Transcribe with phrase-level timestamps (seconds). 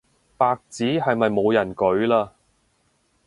[0.35, 2.31] 白紙係咪冇人舉嘞